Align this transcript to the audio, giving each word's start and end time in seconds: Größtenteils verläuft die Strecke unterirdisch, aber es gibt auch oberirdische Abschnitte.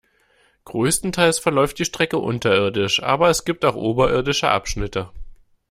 Größtenteils 0.65 1.37
verläuft 1.37 1.77
die 1.77 1.85
Strecke 1.85 2.17
unterirdisch, 2.17 3.03
aber 3.03 3.29
es 3.29 3.45
gibt 3.45 3.63
auch 3.65 3.75
oberirdische 3.75 4.49
Abschnitte. 4.49 5.11